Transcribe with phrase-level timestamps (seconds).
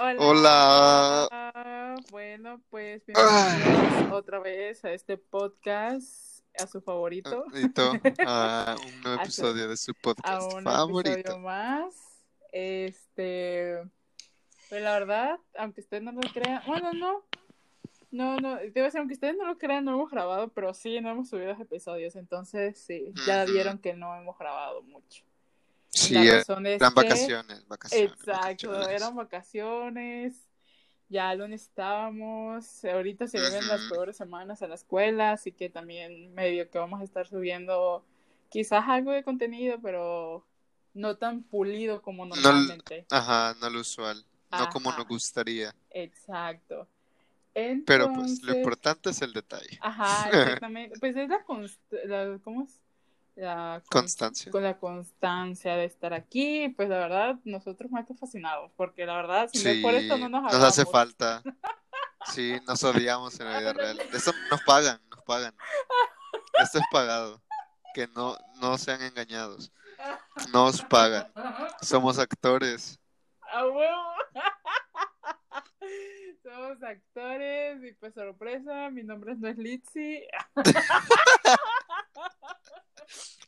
[0.00, 1.28] Hola.
[1.30, 1.96] Hola.
[2.10, 3.54] Bueno, pues Ah.
[3.62, 7.44] bienvenidos otra vez a este podcast, a su favorito,
[8.26, 11.12] a un nuevo A episodio de su a podcast un favorito.
[11.12, 11.94] episodio más.
[12.50, 13.76] Este,
[14.70, 17.22] pues la verdad, aunque ustedes no lo crean, bueno, no,
[18.10, 21.10] no, no, a decir, aunque ustedes no lo crean, no hemos grabado, pero sí, no
[21.10, 25.24] hemos subido los episodios, entonces sí, ya vieron que no hemos grabado mucho.
[25.90, 28.12] Sí, La eh, razón es eran que- vacaciones, vacaciones.
[28.12, 28.88] Exacto, vacaciones.
[28.88, 30.48] eran vacaciones,
[31.08, 36.32] ya lo necesitábamos, ahorita se viven las peores semanas en la escuela, así que también
[36.34, 38.04] medio que vamos a estar subiendo
[38.48, 40.46] quizás algo de contenido, pero
[40.94, 43.06] no tan pulido como No- normalmente.
[43.10, 45.74] Ajá, no lo usual, no como nos gustaría.
[45.90, 46.86] Exacto.
[47.84, 49.76] Pero pues lo importante es el detalle.
[49.80, 50.28] Ajá,
[50.62, 50.98] exactamente.
[51.00, 51.44] Pues es la,
[52.06, 52.80] la- ¿cómo es?
[53.36, 54.52] La con- Constancia.
[54.52, 59.14] con la constancia de estar aquí, pues la verdad, nosotros más que fascinados, porque la
[59.16, 61.42] verdad, si no es Sí, por esto no nos nos hace falta.
[62.26, 63.98] Sí, nos odiamos en la vida real.
[64.12, 65.54] Esto nos pagan, nos pagan.
[66.62, 67.40] Esto es pagado.
[67.94, 69.72] Que no, no sean engañados.
[70.52, 71.32] Nos pagan.
[71.80, 73.00] Somos actores.
[73.50, 74.12] ¡A huevo!
[76.42, 80.22] Somos actores y pues sorpresa, mi nombre no es Litzy.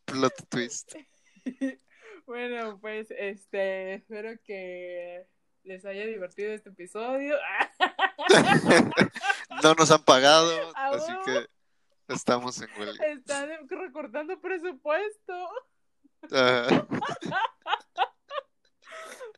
[0.04, 0.94] Plot twist.
[2.24, 5.26] Bueno, pues este, espero que
[5.64, 7.36] les haya divertido este episodio.
[9.62, 11.46] No nos han pagado, así que
[12.08, 13.04] estamos en huelga.
[13.06, 15.50] Están recortando presupuesto.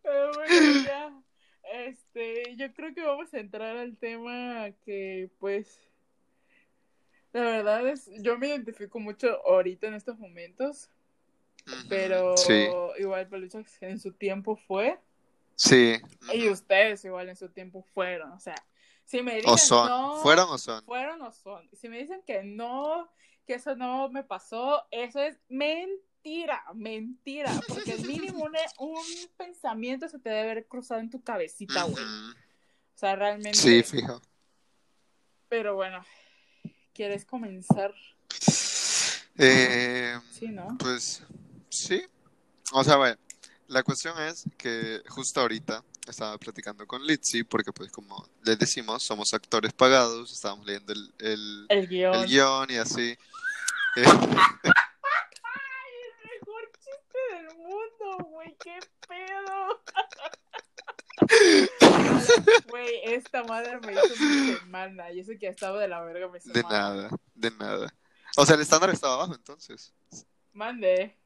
[0.02, 1.22] Pero bueno, ya.
[1.72, 5.78] Este, yo creo que vamos a entrar al tema que, pues,
[7.34, 10.88] la verdad es, yo me identifico mucho ahorita en estos momentos,
[11.88, 12.66] pero Sí,
[12.98, 14.98] igual Pelucha en su tiempo fue,
[15.56, 15.96] sí.
[16.32, 18.54] y ustedes igual en su tiempo fueron, o sea,
[19.04, 19.88] si me dicen O son.
[19.88, 20.82] no, ¿Fueron o son?
[20.84, 23.10] fueron o son, si me dicen que no,
[23.46, 29.04] que eso no me pasó, eso es mentira, mentira, porque mínimo un, un
[29.36, 32.04] pensamiento se te debe haber cruzado en tu cabecita, güey.
[32.04, 33.58] O sea, realmente.
[33.58, 34.22] Sí, fijo.
[35.48, 36.02] Pero bueno,
[36.94, 37.92] ¿quieres comenzar?
[39.36, 40.76] Eh, Sí, ¿no?
[40.78, 41.22] pues
[41.68, 42.04] sí.
[42.72, 43.16] O sea, bueno,
[43.68, 49.02] la cuestión es que justo ahorita estaba platicando con Litzy, porque pues como les decimos,
[49.02, 52.14] somos actores pagados, estábamos leyendo el, el, El guion.
[52.14, 53.16] el guion y así.
[53.96, 54.10] Eh, El
[56.40, 59.80] mejor chiste del mundo, güey, qué pedo.
[62.68, 65.12] Güey, esta madre me hizo mi semana.
[65.12, 66.62] Y eso que ha estado de la verga mi semana.
[66.62, 67.94] de nada, de nada.
[68.36, 69.92] O sea, el estándar estaba bajo entonces.
[70.52, 71.16] Mande.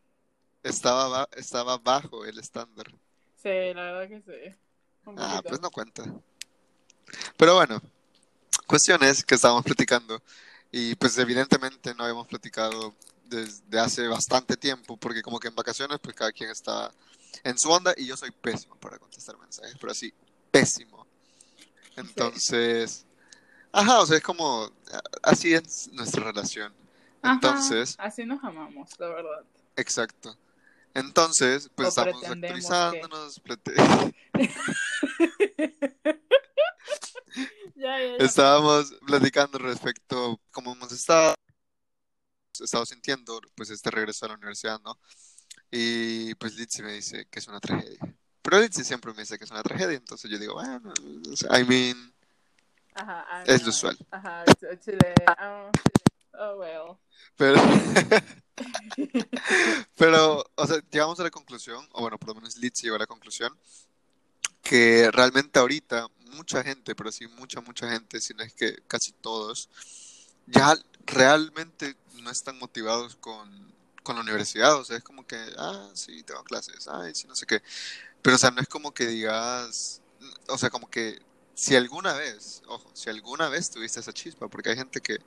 [0.63, 2.87] Estaba, ba- estaba bajo el estándar.
[3.37, 4.57] Sí, la verdad que sí.
[5.17, 6.05] Ah, pues no cuenta.
[7.37, 7.81] Pero bueno,
[8.67, 10.23] cuestión es que estábamos platicando
[10.71, 12.95] y pues evidentemente no habíamos platicado
[13.25, 16.93] desde hace bastante tiempo porque como que en vacaciones pues cada quien está
[17.45, 20.13] en su onda y yo soy pésimo para contestar mensajes, pero así,
[20.51, 21.07] pésimo.
[21.97, 23.07] Entonces,
[23.73, 24.71] ajá, o sea, es como,
[25.23, 26.73] así es nuestra relación.
[27.23, 29.45] Ajá, Entonces, Así nos amamos, la verdad.
[29.77, 30.37] exacto.
[30.95, 33.75] Entonces, pues O estamos actualizándonos, plate-
[37.75, 38.25] Ya, ya, ya.
[38.25, 41.35] Estábamos platicando respecto a cómo hemos estado,
[42.61, 44.99] estado sintiendo pues este regreso a la universidad, ¿no?
[45.71, 48.01] Y pues Litzy me dice que es una tragedia.
[48.49, 50.91] Pero Litzy siempre me dice que es una tragedia, entonces yo digo, bueno,
[51.55, 52.15] I mean,
[52.95, 53.99] Ajá, ah, es lo usual.
[54.11, 55.15] Ajá, ch- chile.
[55.43, 55.71] Oh,
[56.33, 56.97] oh well.
[57.37, 57.61] Pero,
[59.99, 63.01] pero, o sea, llegamos a la conclusión, o bueno, por lo menos Litzy llegó a
[63.01, 63.55] la conclusión,
[64.63, 69.13] que realmente ahorita mucha gente, pero sí mucha, mucha gente, si no es que casi
[69.13, 69.69] todos,
[70.47, 75.91] ya realmente no están motivados con, con la universidad, o sea, es como que, ah,
[75.93, 77.61] sí, tengo clases, ay, sí, no sé qué,
[78.29, 80.03] pero o sea, no es como que digas,
[80.49, 81.19] o sea, como que
[81.55, 85.19] si alguna vez, ojo, si alguna vez tuviste esa chispa, porque hay gente que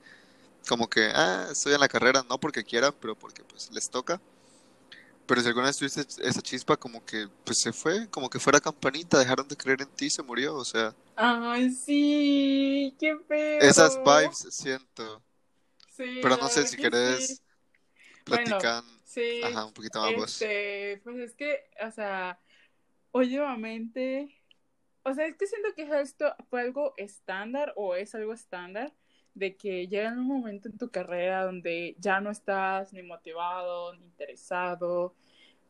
[0.68, 4.20] como que, ah, estoy en la carrera, no porque quieran, pero porque pues les toca.
[5.26, 8.60] Pero si alguna vez tuviste esa chispa, como que pues se fue, como que fuera
[8.60, 13.70] campanita, dejaron de creer en ti, se murió, o sea, Ay, sí, qué feo.
[13.70, 15.22] esas vibes siento.
[15.96, 17.42] Sí, Pero no sé si que querés sí.
[18.24, 20.48] platicar, Sí, ajá, un poquito más vos.
[20.48, 22.40] este, pues es que, o sea,
[23.12, 24.28] últimamente,
[25.04, 28.94] o sea, es que siento que esto fue algo estándar o es algo estándar
[29.34, 34.04] de que llega un momento en tu carrera donde ya no estás ni motivado, ni
[34.06, 35.16] interesado,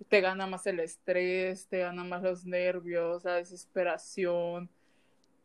[0.09, 4.71] te gana más el estrés, te gana más los nervios, la desesperación,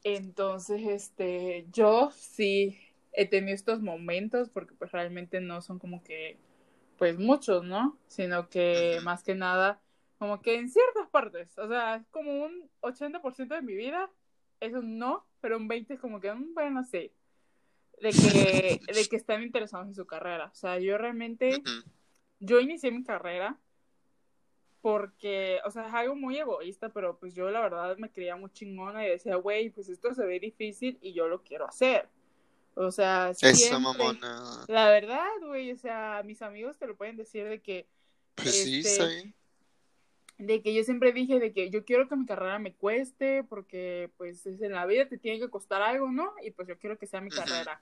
[0.04, 2.80] Entonces, este, yo sí
[3.12, 6.40] he tenido estos momentos porque pues realmente no son como que,
[6.98, 8.00] pues muchos, ¿no?
[8.08, 9.82] Sino que más que nada,
[10.18, 14.10] como que en ciertas partes, o sea, es como un 80% de mi vida,
[14.60, 17.12] es un no, pero un 20 es como que, mm, bueno, sí,
[18.02, 20.50] de que, de que están interesados en su carrera.
[20.52, 21.62] O sea, yo realmente,
[22.40, 23.60] yo inicié mi carrera
[24.82, 28.52] porque, o sea, es algo muy egoísta, pero pues yo la verdad me creía muy
[28.52, 32.08] chingona y decía, güey, pues esto se ve difícil y yo lo quiero hacer.
[32.76, 34.66] O sea, Esa siempre, mamona.
[34.68, 37.88] la verdad, güey, o sea, mis amigos te lo pueden decir de que,
[38.36, 39.36] Pues sí, este, bien.
[40.38, 44.12] De que yo siempre dije de que yo quiero que mi carrera me cueste porque
[44.18, 46.34] pues es en la vida te tiene que costar algo, ¿no?
[46.44, 47.82] Y pues yo quiero que sea mi carrera.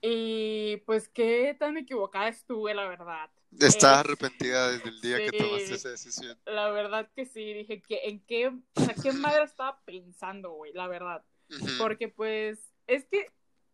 [0.00, 3.30] Y pues qué tan equivocada estuve, la verdad.
[3.58, 6.38] Estás Eh, arrepentida desde el día que tomaste esa decisión.
[6.44, 10.72] La verdad que sí, dije que en qué, o sea, qué madre estaba pensando, güey,
[10.74, 11.24] la verdad.
[11.78, 13.30] Porque pues es que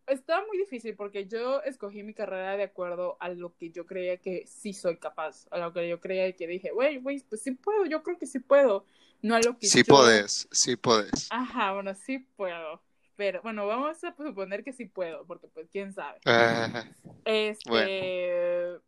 [0.07, 4.17] estaba muy difícil porque yo escogí mi carrera de acuerdo a lo que yo creía
[4.17, 7.51] que sí soy capaz, a lo que yo creía que dije, güey, güey, pues sí
[7.51, 8.85] puedo, yo creo que sí puedo,
[9.21, 9.85] no a lo que Sí yo...
[9.85, 11.27] podés, sí podés.
[11.31, 12.81] Ajá, bueno, sí puedo,
[13.15, 16.19] pero bueno, vamos a suponer que sí puedo, porque pues quién sabe.
[16.25, 16.85] Ah,
[17.25, 18.79] Este,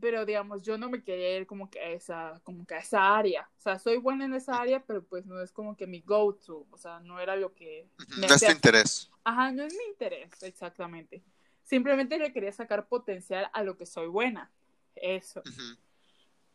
[0.00, 3.16] pero digamos, yo no me quería ir como que a esa, como que a esa
[3.16, 3.48] área.
[3.58, 6.66] O sea, soy buena en esa área, pero pues no es como que mi go-to.
[6.70, 7.88] O sea, no era lo que
[8.18, 9.10] me no es tu interés.
[9.24, 11.22] Ajá, no es mi interés, exactamente.
[11.62, 14.50] Simplemente le quería sacar potencial a lo que soy buena.
[14.96, 15.42] Eso.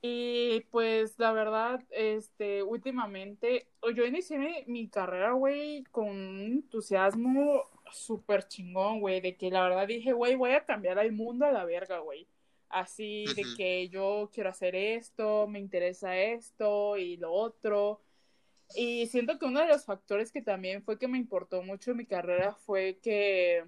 [0.01, 7.63] Y pues la verdad, este, últimamente, yo inicié mi, mi carrera, güey, con un entusiasmo
[7.92, 11.51] súper chingón, güey, de que la verdad dije, güey, voy a cambiar al mundo a
[11.51, 12.27] la verga, güey.
[12.69, 18.01] Así de que yo quiero hacer esto, me interesa esto y lo otro.
[18.75, 21.98] Y siento que uno de los factores que también fue que me importó mucho en
[21.98, 23.66] mi carrera fue que,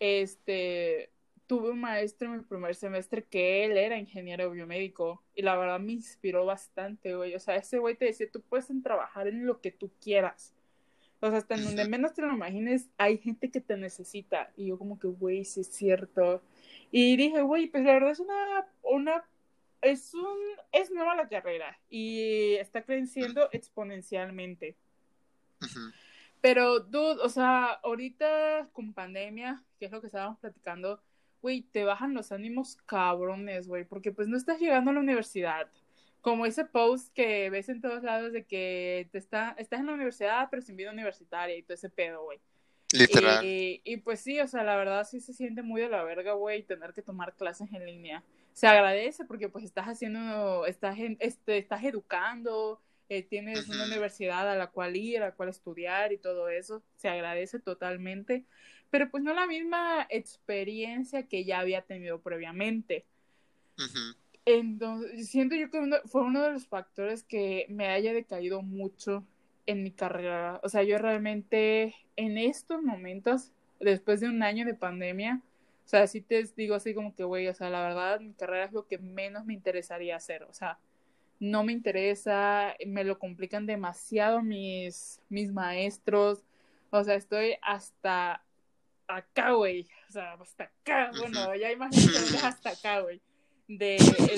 [0.00, 1.10] este,
[1.46, 5.78] tuve un maestro en mi primer semestre que él era ingeniero biomédico y la verdad
[5.78, 7.34] me inspiró bastante, güey.
[7.34, 10.54] O sea, ese güey te decía, tú puedes trabajar en lo que tú quieras.
[11.20, 14.50] O sea, hasta en donde menos te lo imagines, hay gente que te necesita.
[14.56, 16.42] Y yo como que, güey, sí es cierto.
[16.92, 19.24] Y dije, güey, pues la verdad es una, una,
[19.80, 20.38] es un,
[20.72, 24.76] es nueva la carrera y está creciendo exponencialmente.
[26.42, 31.00] Pero, dude, o sea, ahorita con pandemia, que es lo que estábamos platicando,
[31.40, 35.68] güey, te bajan los ánimos cabrones, güey, porque pues no estás llegando a la universidad.
[36.20, 39.94] Como ese post que ves en todos lados de que te está, estás en la
[39.94, 42.38] universidad, pero sin vida universitaria y todo ese pedo, güey.
[42.98, 43.44] Literal.
[43.44, 46.32] Y, y pues sí, o sea, la verdad sí se siente muy de la verga,
[46.32, 48.22] güey, tener que tomar clases en línea.
[48.52, 54.54] Se agradece porque pues estás haciendo, estás, este, estás educando, eh, tienes una universidad a
[54.56, 56.82] la cual ir, a la cual estudiar y todo eso.
[56.96, 58.44] Se agradece totalmente,
[58.90, 63.04] pero pues no la misma experiencia que ya había tenido previamente.
[64.44, 69.24] Entonces, siento yo que uno- fue uno de los factores que me haya decaído mucho
[69.66, 70.60] en mi carrera.
[70.62, 75.40] O sea, yo realmente en estos momentos, después de un año de pandemia,
[75.84, 78.64] o sea, sí te digo así como que, güey, o sea, la verdad, mi carrera
[78.64, 80.44] es lo que menos me interesaría hacer.
[80.44, 80.78] O sea,
[81.40, 86.44] no me interesa, me lo complican demasiado mis, mis maestros.
[86.90, 88.42] O sea, estoy hasta
[89.08, 89.88] acá, güey.
[90.08, 91.10] O sea, hasta acá.
[91.18, 93.20] Bueno, ya imagínate hasta acá, güey.
[93.66, 93.96] De,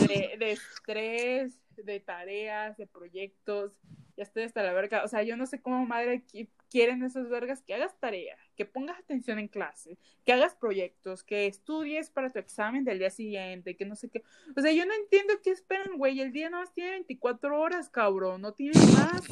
[0.09, 3.73] de, de estrés, de tareas, de proyectos.
[4.17, 5.03] Ya estoy hasta la verga.
[5.05, 8.65] O sea, yo no sé cómo madre qui- quieren esas vergas que hagas tarea, que
[8.65, 13.77] pongas atención en clase, que hagas proyectos, que estudies para tu examen del día siguiente,
[13.77, 14.23] que no sé qué.
[14.57, 16.21] O sea, yo no entiendo qué esperan, güey.
[16.21, 18.41] El día no más tiene 24 horas, cabrón.
[18.41, 19.23] No tiene más.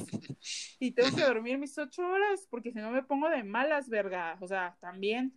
[0.78, 4.36] Y tengo que dormir mis 8 horas porque si no me pongo de malas, verga.
[4.40, 5.32] O sea, también.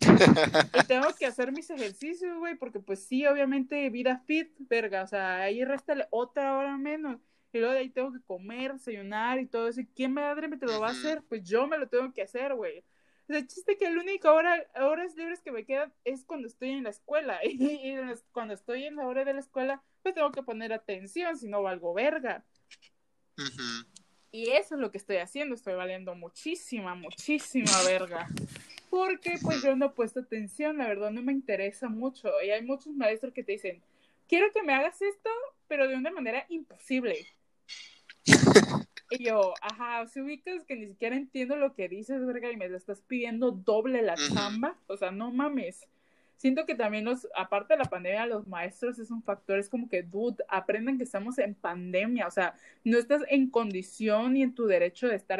[0.88, 5.04] Tengo que hacer mis ejercicios, güey, porque pues sí, obviamente vida fit, verga.
[5.04, 7.20] O sea, ahí réstale otra hora menos.
[7.56, 9.80] Y luego de ahí tengo que comer, desayunar y todo eso.
[9.80, 11.24] ¿Y quién madre me te lo va a hacer?
[11.30, 12.80] Pues yo me lo tengo que hacer, güey.
[12.80, 16.48] O sea, el chiste que la única hora, horas libres que me quedan es cuando
[16.48, 17.40] estoy en la escuela.
[17.44, 17.96] Y,
[18.34, 21.64] cuando estoy en la hora de la escuela, pues tengo que poner atención, si no
[21.64, 22.44] valgo verga.
[24.34, 28.28] Y eso es lo que estoy haciendo, estoy valiendo muchísima, muchísima verga.
[28.90, 32.30] Porque pues yo no he puesto atención, la verdad no me interesa mucho.
[32.46, 33.82] Y hay muchos maestros que te dicen,
[34.28, 35.30] quiero que me hagas esto,
[35.68, 37.26] pero de una manera imposible.
[39.10, 42.66] Y yo, ajá, si ubicas que ni siquiera entiendo lo que dices, verga, y me
[42.66, 45.88] estás pidiendo doble la chamba, o sea, no mames.
[46.38, 49.88] siento que también los, aparte de la pandemia, los maestros es un factor, es como
[49.90, 54.56] que, dude, aprendan que estamos en pandemia, o sea, no estás en condición ni en
[54.56, 55.40] tu derecho de estar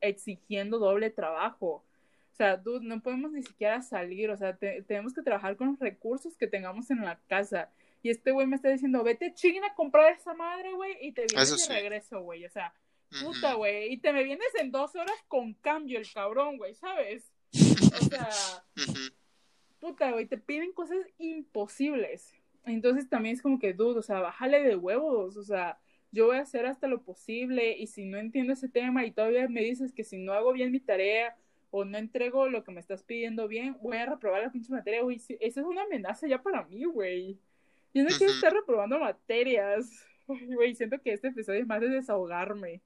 [0.00, 1.84] exigiendo doble trabajo.
[2.32, 5.78] O sea, dude, no podemos ni siquiera salir, o sea, tenemos que trabajar con los
[5.78, 7.70] recursos que tengamos en la casa.
[8.02, 11.26] Y este güey me está diciendo, vete China a comprar esa madre, güey, y te
[11.30, 12.44] vienes de regreso, güey.
[12.44, 12.74] O sea,
[13.22, 13.92] puta, güey.
[13.92, 17.32] Y te me vienes en dos horas con cambio el cabrón, güey, ¿sabes?
[17.52, 17.52] O
[18.10, 18.28] sea,
[19.80, 22.34] puta, güey, te piden cosas imposibles.
[22.64, 25.78] Entonces también es como que, dudo, o sea, bájale de huevos, o sea,
[26.10, 29.48] yo voy a hacer hasta lo posible y si no entiendo ese tema y todavía
[29.48, 31.36] me dices que si no hago bien mi tarea
[31.70, 35.02] o no entrego lo que me estás pidiendo bien, voy a reprobar la pinche materia,
[35.02, 35.16] güey.
[35.16, 37.40] Esa es una amenaza ya para mí, güey.
[37.92, 39.90] Yo no quiero estar reprobando materias.
[40.26, 42.80] Güey, siento que este episodio es más de desahogarme.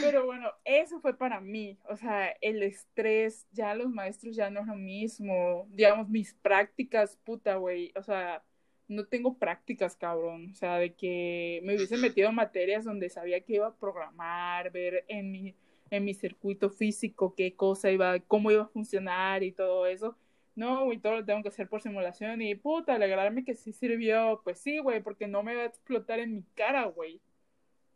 [0.00, 1.78] Pero bueno, eso fue para mí.
[1.88, 5.66] O sea, el estrés, ya los maestros ya no es lo mismo.
[5.70, 7.92] Digamos, mis prácticas, puta, güey.
[7.96, 8.42] O sea,
[8.88, 10.50] no tengo prácticas, cabrón.
[10.52, 14.70] O sea, de que me hubiese metido en materias donde sabía que iba a programar,
[14.72, 15.54] ver en mi,
[15.90, 20.16] en mi circuito físico qué cosa iba, cómo iba a funcionar y todo eso.
[20.56, 24.40] No, güey, todo lo tengo que hacer por simulación y puta, alegrarme que sí sirvió.
[24.44, 27.20] Pues sí, güey, porque no me va a explotar en mi cara, güey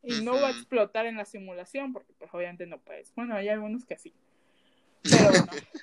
[0.02, 3.14] y no va a explotar en la simulación, porque pues obviamente no puedes.
[3.14, 4.14] Bueno, hay algunos que sí.
[5.02, 5.46] Pero bueno.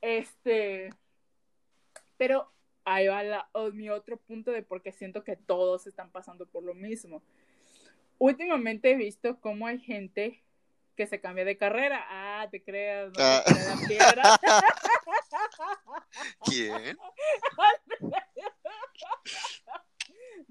[0.00, 0.90] este.
[2.16, 2.50] Pero
[2.84, 6.62] ahí va la, mi otro punto de por qué siento que todos están pasando por
[6.62, 7.22] lo mismo.
[8.18, 10.42] Últimamente he visto cómo hay gente
[10.96, 12.04] que se cambia de carrera.
[12.08, 13.44] Ah, te creas, no te ah.
[13.88, 14.22] piedra.
[16.44, 16.96] ¿Quién?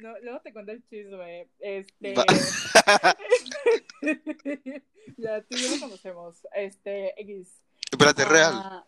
[0.02, 1.48] No, luego te cuento el chisme.
[1.60, 2.16] Este.
[5.18, 6.48] ya tú y yo lo conocemos.
[6.56, 7.62] Este, X.
[7.92, 8.54] Espérate, real.
[8.56, 8.86] Ah,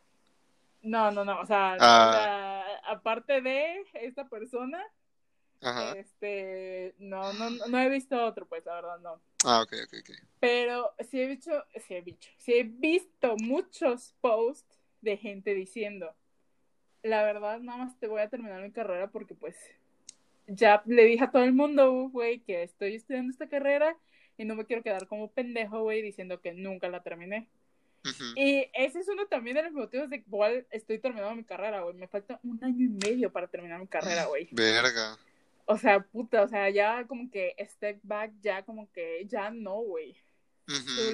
[0.81, 1.39] no, no, no.
[1.39, 2.63] O sea, ah.
[2.87, 4.83] aparte de esta persona,
[5.95, 9.21] este, no, no, no he visto otro, pues, la verdad, no.
[9.45, 10.09] Ah, ok, ok, ok.
[10.39, 16.13] Pero sí he visto, sí he visto, sí he visto muchos posts de gente diciendo,
[17.03, 19.55] la verdad, nada más te voy a terminar mi carrera porque, pues,
[20.47, 23.97] ya le dije a todo el mundo, güey, que estoy estudiando esta carrera
[24.37, 27.47] y no me quiero quedar como pendejo, güey, diciendo que nunca la terminé.
[28.35, 31.95] Y ese es uno también de los motivos de cual estoy terminando mi carrera, güey.
[31.95, 34.49] Me falta un año y medio para terminar mi carrera, güey.
[34.51, 35.17] Verga.
[35.65, 39.75] O sea, puta, o sea, ya como que step back, ya como que ya no,
[39.75, 40.17] güey.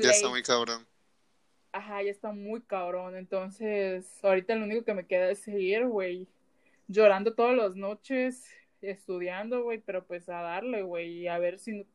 [0.02, 0.88] Ya está muy cabrón.
[1.72, 3.16] Ajá, ya está muy cabrón.
[3.16, 6.28] Entonces, ahorita lo único que me queda es seguir, güey.
[6.88, 8.50] Llorando todas las noches,
[8.82, 11.86] estudiando, güey, pero pues a darle, güey, y a ver si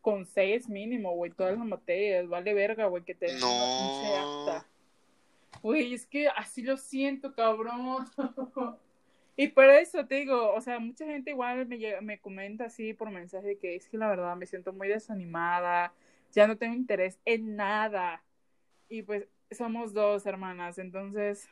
[0.00, 4.46] con seis mínimo, güey, todas las materias, vale verga, güey, que te no.
[4.48, 4.66] acta.
[5.62, 8.06] Güey, es que así lo siento, cabrón.
[9.36, 13.10] y por eso te digo, o sea, mucha gente igual me, me comenta así por
[13.10, 15.92] mensaje que es que la verdad me siento muy desanimada,
[16.32, 18.22] ya no tengo interés en nada.
[18.88, 21.48] Y pues somos dos hermanas, entonces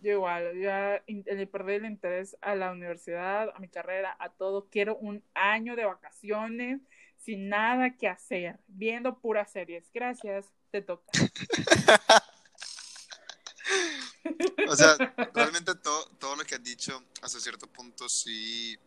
[0.00, 4.68] yo igual, ya le perdí el interés a la universidad, a mi carrera, a todo.
[4.70, 6.80] Quiero un año de vacaciones
[7.16, 9.84] sin nada que hacer, viendo puras series.
[9.92, 11.10] Gracias, te toca.
[14.68, 14.96] o sea,
[15.34, 18.78] realmente todo, todo lo que has dicho hasta cierto punto sí.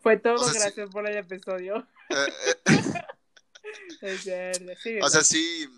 [0.00, 1.88] Fue todo, gracias por el episodio.
[2.10, 2.28] Eh,
[4.02, 5.00] eh.
[5.02, 5.68] o sea, sí,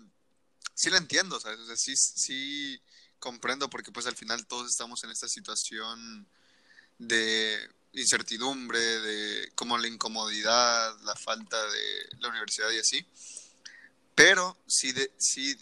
[0.73, 1.59] sí lo entiendo, ¿sabes?
[1.59, 2.81] O sea, sí, sí
[3.21, 6.27] comprendo porque pues al final todos estamos en esta situación
[6.97, 13.05] de incertidumbre, de como la incomodidad, la falta de la universidad y así.
[14.15, 15.57] Pero sí, de, sí,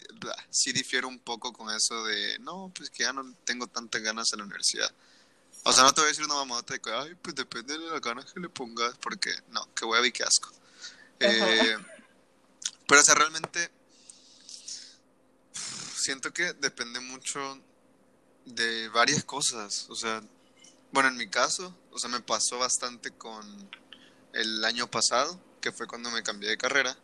[0.50, 4.32] sí difiero un poco con eso de, no, pues que ya no tengo tantas ganas
[4.32, 4.92] en la universidad.
[5.62, 7.90] O sea, no te voy a decir una mamota de que, ay, pues depende de
[7.90, 10.50] las ganas que le pongas, porque no, que voy a qué asco.
[11.20, 11.76] Eh,
[12.88, 13.70] pero, o sea, realmente
[16.00, 17.60] siento que depende mucho
[18.44, 19.86] de varias cosas.
[19.90, 20.22] O sea,
[20.92, 23.70] bueno, en mi caso, o sea, me pasó bastante con
[24.32, 26.96] el año pasado, que fue cuando me cambié de carrera,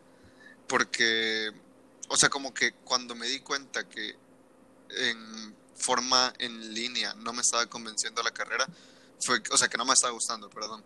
[0.67, 1.51] porque,
[2.09, 4.15] o sea, como que cuando me di cuenta que
[4.89, 8.67] en forma en línea no me estaba convenciendo la carrera,
[9.19, 10.83] fue, o sea, que no me estaba gustando, perdón.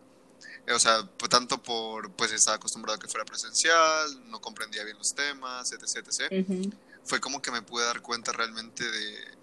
[0.74, 5.14] O sea, tanto por, pues estaba acostumbrado a que fuera presencial, no comprendía bien los
[5.16, 6.76] temas, etc, etc
[7.06, 9.38] fue como que me pude dar cuenta realmente de,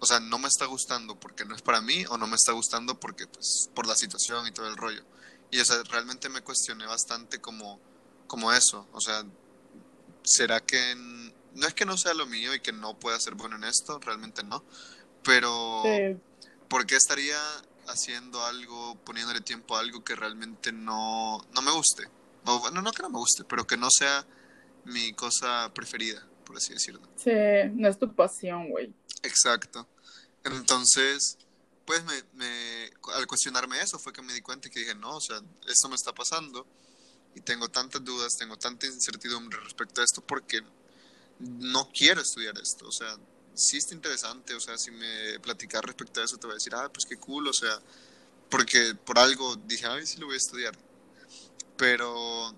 [0.00, 2.52] o sea, no me está gustando porque no es para mí o no me está
[2.52, 5.04] gustando porque, pues, por la situación y todo el rollo.
[5.50, 7.80] Y, o sea, realmente me cuestioné bastante como,
[8.26, 9.24] como eso, o sea,
[10.22, 10.94] ¿será que
[11.54, 13.98] no es que no sea lo mío y que no pueda ser bueno en esto?
[13.98, 14.62] Realmente no,
[15.24, 15.82] pero,
[16.68, 17.38] ¿por qué estaría
[17.86, 22.08] haciendo algo, poniéndole tiempo a algo que realmente no, no me guste?
[22.44, 24.26] O bueno, no que no me guste, pero que no sea
[24.84, 27.02] mi cosa preferida, por así decirlo.
[27.16, 27.30] Sí,
[27.74, 28.92] no es tu pasión, güey.
[29.22, 29.86] Exacto.
[30.42, 31.36] Entonces,
[31.84, 35.16] pues me, me, al cuestionarme eso fue que me di cuenta y que dije, no,
[35.16, 36.66] o sea, esto me está pasando
[37.34, 40.62] y tengo tantas dudas, tengo tanta incertidumbre respecto a esto porque
[41.38, 43.16] no quiero estudiar esto, o sea,
[43.54, 46.74] sí está interesante, o sea, si me platicas respecto a eso te voy a decir,
[46.74, 47.78] ah, pues qué cool, o sea,
[48.48, 50.76] porque por algo dije, ay, sí lo voy a estudiar,
[51.76, 52.54] pero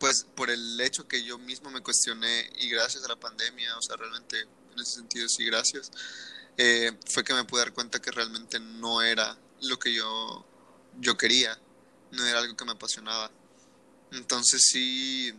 [0.00, 3.82] pues por el hecho que yo mismo me cuestioné y gracias a la pandemia, o
[3.82, 5.92] sea, realmente en ese sentido sí, gracias,
[6.56, 10.46] eh, fue que me pude dar cuenta que realmente no era lo que yo,
[10.98, 11.56] yo quería,
[12.12, 13.30] no era algo que me apasionaba.
[14.12, 15.34] Entonces sí,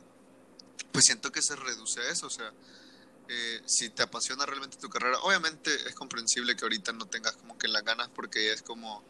[0.92, 2.54] pues siento que se reduce a eso, o sea,
[3.30, 7.58] eh, si te apasiona realmente tu carrera, obviamente es comprensible que ahorita no tengas como
[7.58, 9.04] que las ganas porque es como,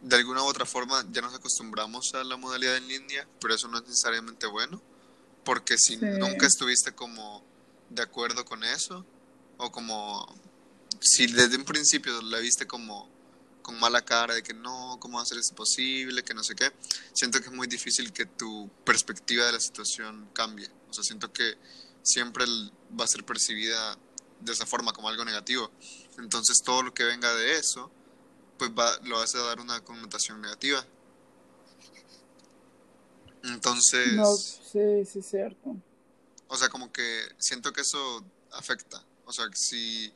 [0.00, 3.68] de alguna u otra forma ya nos acostumbramos a la modalidad en línea, pero eso
[3.68, 4.82] no es necesariamente bueno,
[5.44, 7.44] porque si nunca estuviste como
[7.90, 9.04] de acuerdo con eso,
[9.58, 10.26] o como
[11.00, 13.08] si desde un principio la viste como
[13.62, 16.22] con mala cara de que no, ¿cómo ser esto posible?
[16.22, 16.70] Que no sé qué.
[17.12, 20.70] Siento que es muy difícil que tu perspectiva de la situación cambie.
[20.88, 21.56] O sea, siento que
[22.02, 22.44] siempre
[22.98, 23.98] va a ser percibida
[24.40, 25.72] de esa forma como algo negativo.
[26.18, 27.90] Entonces todo lo que venga de eso,
[28.58, 30.84] pues va, lo hace dar una connotación negativa.
[33.44, 34.14] Entonces...
[34.14, 35.76] No, sí, sí, es cierto.
[36.48, 39.02] O sea, como que siento que eso afecta.
[39.24, 40.12] O sea, que si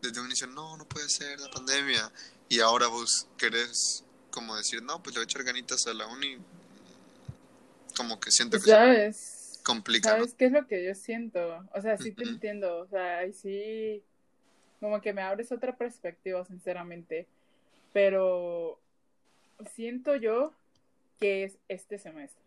[0.00, 2.10] desde un inicio, no, no puede ser la pandemia,
[2.48, 6.06] y ahora vos querés como decir, no, pues le voy a echar ganitas a la
[6.06, 6.38] uni,
[7.96, 10.16] como que siento Pues que sabes, se complica, ¿no?
[10.18, 11.64] ¿sabes qué es lo que yo siento?
[11.74, 14.02] O sea, sí te entiendo, o sea, y sí,
[14.78, 17.26] como que me abres otra perspectiva, sinceramente,
[17.92, 18.78] pero
[19.74, 20.52] siento yo
[21.18, 22.42] que es este semestre.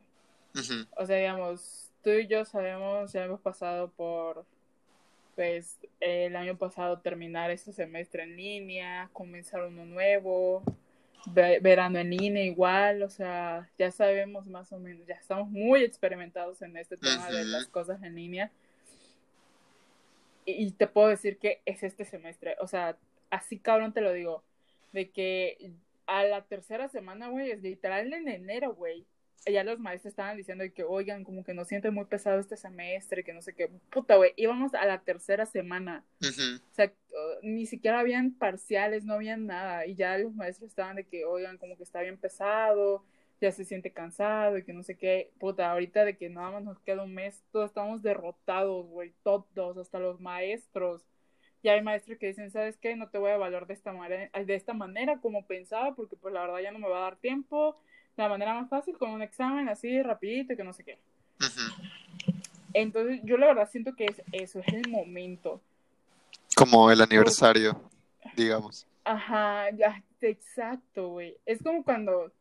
[0.97, 4.45] O sea, digamos, tú y yo sabemos, ya hemos pasado por,
[5.35, 10.63] pues, el año pasado terminar este semestre en línea, comenzar uno nuevo,
[11.27, 15.83] ve- verano en línea igual, o sea, ya sabemos más o menos, ya estamos muy
[15.83, 18.51] experimentados en este tema de las cosas en línea.
[20.45, 22.97] Y, y te puedo decir que es este semestre, o sea,
[23.29, 24.43] así cabrón te lo digo,
[24.93, 25.73] de que
[26.05, 29.05] a la tercera semana, güey, es literal en enero, güey.
[29.45, 33.25] Ya los maestros estaban diciendo que, oigan, como que nos sienten muy pesado este semestre,
[33.25, 33.69] que no sé qué.
[33.89, 36.05] Puta, güey, íbamos a la tercera semana.
[36.21, 39.85] O sea, uh, ni siquiera habían parciales, no habían nada.
[39.85, 43.03] Y ya los maestros estaban de que, oigan, como que está bien pesado,
[43.41, 45.31] ya se siente cansado y que no sé qué.
[45.39, 49.77] Puta, ahorita de que nada más nos queda un mes, todos estamos derrotados, güey, todos,
[49.77, 51.03] hasta los maestros.
[51.63, 52.95] Ya hay maestros que dicen, ¿sabes qué?
[52.95, 56.33] No te voy a evaluar de esta manera, de esta manera como pensaba, porque pues
[56.33, 57.77] la verdad ya no me va a dar tiempo.
[58.17, 60.99] La manera más fácil, con un examen así, rapidito, y que no sé qué.
[61.39, 62.31] Ujú.
[62.73, 65.61] Entonces, yo la verdad siento que es eso, es el momento.
[66.55, 67.81] Como el aniversario,
[68.35, 68.85] digamos.
[69.05, 71.37] Ajá, ya, exacto, güey.
[71.45, 72.31] Es como cuando,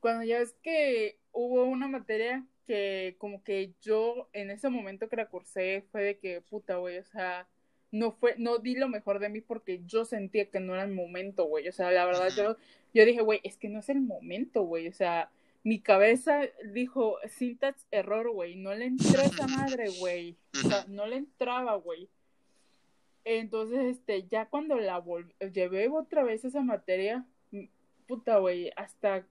[0.00, 5.16] cuando ya ves que hubo una materia que como que yo en ese momento que
[5.16, 7.46] la cursé fue de que, puta, güey, o sea,
[7.90, 10.92] no fue, no di lo mejor de mí porque yo sentía que no era el
[10.92, 11.68] momento, güey.
[11.68, 12.56] O sea, la verdad yo,
[12.94, 14.88] yo dije, güey, es que no es el momento, güey.
[14.88, 15.30] O sea,
[15.62, 16.40] mi cabeza
[16.72, 18.56] dijo, syntax error, güey.
[18.56, 20.36] No le entró esa madre, güey.
[20.64, 22.08] O sea, no le entraba, güey.
[23.24, 27.24] Entonces, este, ya cuando la vol- llevé otra vez esa materia,
[28.08, 29.26] puta, güey, hasta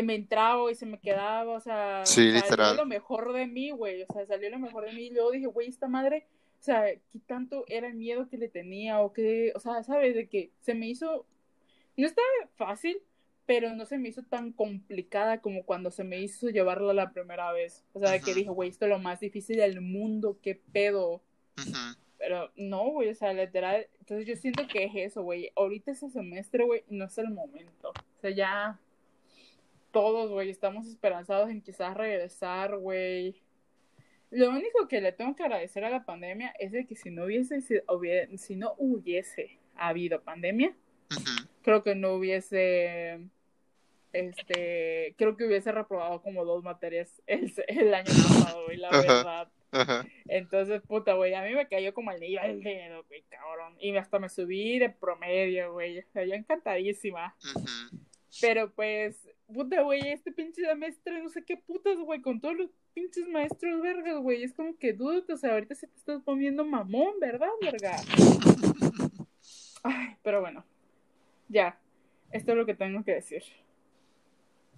[0.00, 2.76] me entraba y se me quedaba, o sea, Sí, salió literal.
[2.76, 5.46] lo mejor de mí, güey, o sea, salió lo mejor de mí y luego dije,
[5.46, 6.26] güey, esta madre,
[6.60, 10.14] o sea, ¿qué tanto era el miedo que le tenía o qué, o sea, sabes,
[10.14, 11.26] de que se me hizo,
[11.96, 12.98] no estaba fácil,
[13.44, 17.52] pero no se me hizo tan complicada como cuando se me hizo llevarla la primera
[17.52, 20.54] vez, o sea, de que dije, güey, esto es lo más difícil del mundo, qué
[20.72, 21.20] pedo.
[21.58, 21.72] Ujú.
[22.18, 23.88] Pero no, güey, o sea, literal.
[23.98, 25.50] Entonces yo siento que es eso, güey.
[25.56, 27.88] Ahorita ese semestre, güey, no es el momento.
[27.90, 28.78] O sea, ya
[29.92, 33.40] todos, güey, estamos esperanzados en quizás regresar, güey.
[34.30, 37.24] Lo único que le tengo que agradecer a la pandemia es de que si no
[37.26, 37.76] hubiese, si,
[38.38, 40.74] si no hubiese habido pandemia,
[41.62, 43.28] creo que no hubiese,
[44.12, 49.48] este, creo que hubiese reprobado como dos materias el, el año pasado, güey, la verdad.
[50.28, 53.76] Entonces, puta, güey, a mí me cayó como el niño al dedo, güey, cabrón.
[53.80, 55.98] Y hasta me subí de promedio, güey.
[55.98, 57.34] O sea, yo encantadísima.
[58.40, 59.16] Pero pues,
[59.52, 63.80] puta, güey, este pinche semestre, no sé qué putas, güey, con todos los pinches maestros
[63.82, 64.42] vergas, güey.
[64.42, 67.96] Es como que, dude, o sea, ahorita se te estás poniendo mamón, ¿verdad, verga?
[69.82, 70.64] Ay, pero bueno,
[71.48, 71.78] ya,
[72.30, 73.42] esto es lo que tengo que decir.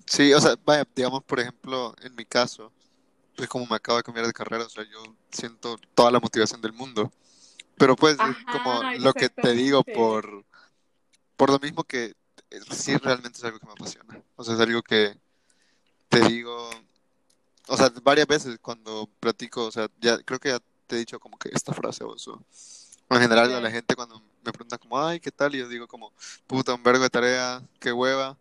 [0.06, 2.72] Sí, o sea, vaya, digamos, por ejemplo, en mi caso,
[3.36, 6.60] pues como me acabo de cambiar de carrera, o sea, yo siento toda la motivación
[6.60, 7.12] del mundo.
[7.76, 10.44] Pero pues, es como lo que te digo por,
[11.36, 12.14] por lo mismo que
[12.70, 14.22] sí realmente es algo que me apasiona.
[14.36, 15.16] O sea, es algo que
[16.08, 16.70] te digo,
[17.68, 21.18] o sea, varias veces cuando platico, o sea, ya creo que ya te he dicho
[21.18, 22.42] como que esta frase o eso.
[23.10, 25.54] En general a la gente cuando me preguntan como, ay, ¿qué tal?
[25.54, 26.12] Y yo digo como,
[26.46, 28.36] puta, un vergo de tarea, qué hueva,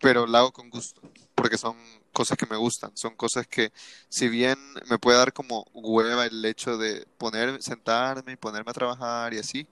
[0.00, 1.00] pero la hago con gusto,
[1.34, 1.76] porque son
[2.12, 3.72] cosas que me gustan, son cosas que
[4.08, 8.74] si bien me puede dar como hueva el hecho de poner, sentarme y ponerme a
[8.74, 9.66] trabajar y así,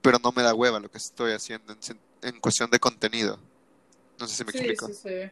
[0.00, 1.78] pero no me da hueva lo que estoy haciendo en,
[2.22, 3.38] en cuestión de contenido.
[4.18, 4.86] No sé si me Sí, explico.
[4.88, 5.30] sí, sí.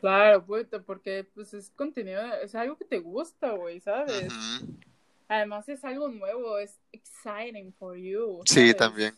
[0.00, 4.32] Claro, puta, porque pues es contenido, es algo que te gusta, güey, ¿sabes?
[5.28, 9.14] Además es algo nuevo, es exciting for you, Sí, también.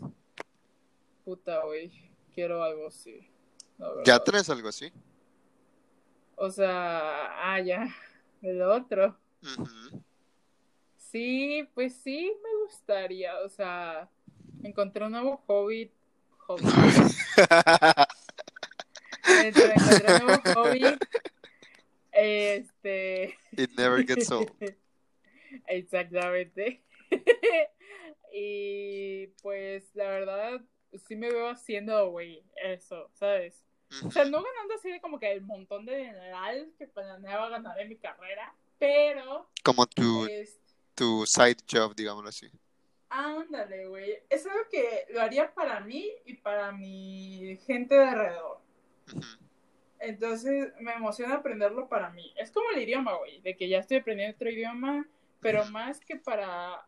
[1.25, 1.93] Puta, güey,
[2.35, 3.29] quiero algo así,
[4.05, 4.93] ¿Ya tenés algo así?
[6.35, 7.89] O sea, ah, ya,
[8.43, 9.17] el otro.
[10.97, 14.11] Sí, pues sí, me gustaría, o sea,
[14.65, 15.93] encontré un nuevo hobby,
[16.47, 16.63] hobby,
[19.25, 20.99] Entonces, encontré un nuevo hobby,
[22.13, 24.51] este, It never gets old.
[25.67, 26.83] exactamente,
[28.35, 30.61] y pues la verdad,
[31.07, 33.63] sí me veo haciendo, güey, eso, ¿sabes?
[34.05, 37.79] O sea, no ganando así de como que el montón de dineral que planeaba ganar
[37.79, 40.59] en mi carrera, pero Como tu, es,
[40.95, 42.51] tu side job, digámoslo así.
[43.13, 48.61] Ándale, güey, es algo que lo haría para mí y para mi gente de alrededor.
[50.01, 52.33] Entonces me emociona aprenderlo para mí.
[52.37, 55.07] Es como el idioma, güey, de que ya estoy aprendiendo otro idioma,
[55.41, 56.87] pero más que para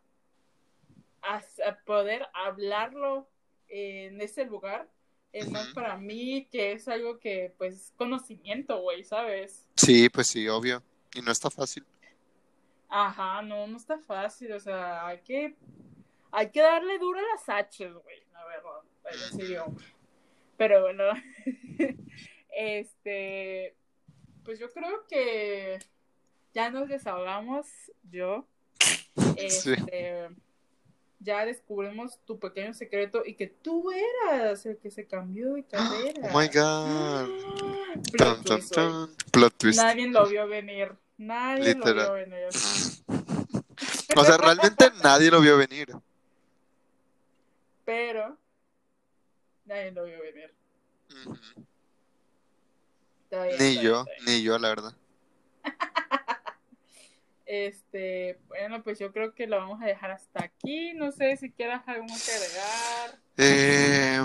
[1.84, 3.28] poder hablarlo
[3.68, 4.88] en ese lugar,
[5.32, 9.68] es más para mí que es algo que, pues, conocimiento, güey, ¿sabes?
[9.76, 10.82] Sí, pues sí, obvio.
[11.14, 11.84] Y no está fácil.
[12.88, 15.56] Ajá, no, no está fácil, o sea, hay que,
[16.34, 19.80] hay que darle duro a las H, güey, la verdad, idioma.
[20.56, 21.04] Pero bueno,
[22.56, 23.74] este,
[24.44, 25.78] pues yo creo que
[26.52, 27.66] ya nos desahogamos,
[28.10, 28.46] yo,
[29.48, 29.72] Sí.
[29.72, 30.28] este,
[31.20, 36.20] ya descubrimos tu pequeño secreto y que tú eras el que se cambió de carrera.
[36.32, 37.28] Oh my god.
[38.12, 38.74] Plot twist,
[39.58, 39.78] twist.
[39.80, 42.12] Nadie lo vio venir, nadie lo vio Literal.
[42.28, 42.48] venir.
[44.16, 45.88] O sea, realmente nadie lo vio venir.
[47.84, 48.38] Pero
[49.64, 50.54] nadie lo vio venir.
[53.58, 54.94] Ni yo, ni yo, la verdad.
[57.46, 60.94] Este, bueno, pues yo creo que lo vamos a dejar hasta aquí.
[60.94, 63.20] No sé si quieras algo más que agregar.
[63.36, 64.24] Eh,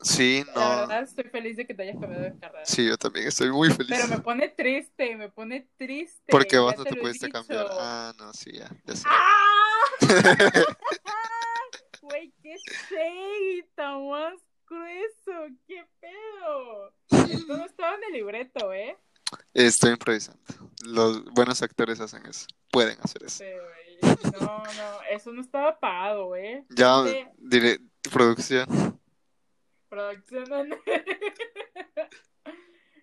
[0.00, 0.80] sí, La no.
[0.80, 2.64] verdad, estoy feliz de que te hayas cambiado de carrera.
[2.64, 3.90] Sí, yo también estoy muy feliz.
[3.90, 6.24] Pero me pone triste, me pone triste.
[6.32, 7.38] Porque vos no te pudiste dicho.
[7.38, 7.66] cambiar.
[7.70, 9.04] Ah, no, sí, ya, ya sé.
[9.06, 9.34] ¡Ah!
[12.08, 12.54] Güey, qué
[12.90, 14.34] shade tan más
[14.68, 15.32] grueso,
[15.66, 16.92] qué pedo.
[17.30, 18.96] Esto no estaba en el libreto, ¿eh?
[19.52, 20.40] Estoy improvisando.
[20.86, 22.46] Los buenos actores hacen eso.
[22.70, 23.44] Pueden hacer eso.
[24.40, 26.64] No, no, eso no estaba pagado, ¿eh?
[26.70, 27.24] Ya Sí.
[27.38, 27.78] diré,
[28.12, 28.98] producción.
[29.88, 30.70] Producción.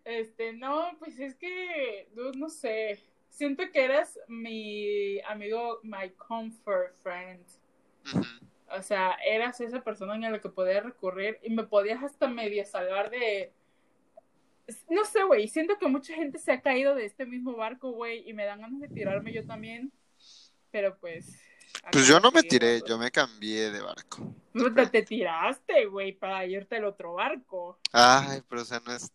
[0.04, 3.00] Este, no, pues es que, no sé.
[3.30, 7.44] Siento que eras mi amigo, my comfort friend.
[8.14, 8.24] Ujú.
[8.72, 12.66] O sea, eras esa persona en la que podía recurrir y me podías hasta medio
[12.66, 13.54] salvar de.
[14.90, 15.48] No sé, güey.
[15.48, 18.62] Siento que mucha gente se ha caído de este mismo barco, güey, y me dan
[18.62, 19.92] ganas de tirarme yo también.
[20.72, 21.40] Pero pues.
[21.92, 24.34] Pues yo no me tiré, yo me cambié de barco.
[24.54, 27.78] Puta, te tiraste, güey, para irte al otro barco.
[27.92, 29.12] Ay, pero o sea, no es,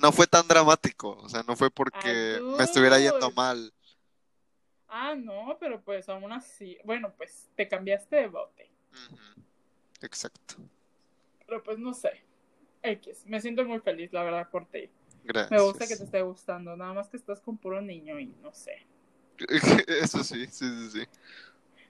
[0.00, 3.72] no fue tan dramático, o sea, no fue porque me estuviera yendo mal.
[4.88, 6.78] Ah, no, pero pues aún así.
[6.84, 8.70] Bueno, pues te cambiaste de bote.
[10.00, 10.56] Exacto.
[11.46, 12.22] Pero pues no sé.
[12.82, 13.24] X.
[13.26, 14.88] Me siento muy feliz, la verdad, por ti.
[15.24, 15.50] Gracias.
[15.50, 16.76] Me gusta que te esté gustando.
[16.76, 18.86] Nada más que estás con puro niño y no sé.
[19.88, 21.04] Eso sí, sí, sí, sí.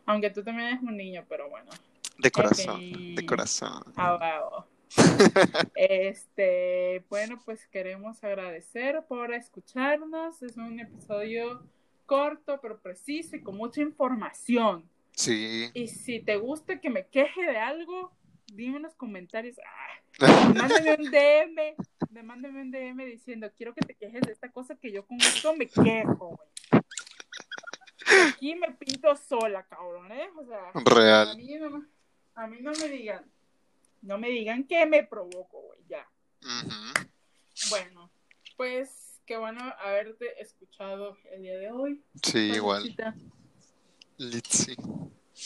[0.06, 1.70] Aunque tú también eres un niño, pero bueno.
[2.18, 3.82] De corazón, de corazón.
[3.96, 4.66] Ah.
[5.74, 10.42] Este, bueno, pues queremos agradecer por escucharnos.
[10.42, 11.62] Es un episodio
[12.06, 14.84] corto, pero preciso y con mucha información.
[15.20, 15.70] Sí.
[15.74, 18.10] Y si te gusta que me queje de algo,
[18.46, 19.56] dime en los comentarios.
[19.58, 21.74] Ah, mándame un DM,
[22.10, 25.18] me mándame un DM diciendo, quiero que te quejes de esta cosa que yo con
[25.18, 26.82] gusto me quejo, güey.
[28.30, 30.30] Aquí me pinto sola, cabrón, ¿eh?
[30.38, 31.36] O sea, a Real.
[31.36, 31.84] mí no
[32.34, 33.30] A mí no me digan,
[34.00, 36.08] no me digan que me provoco, güey, ya.
[37.68, 38.10] Bueno,
[38.56, 42.02] pues qué bueno haberte escuchado el día de hoy.
[42.22, 42.96] Sí, igual.
[44.20, 44.76] Litzy.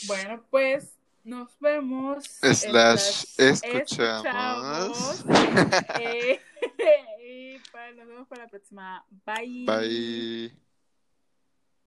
[0.05, 2.25] Bueno, pues nos vemos.
[2.25, 5.23] Slash slash escuchamos.
[5.99, 6.39] Eh,
[7.25, 9.05] y para, nos vemos para la próxima.
[9.25, 9.65] Bye.
[9.65, 10.64] Bye.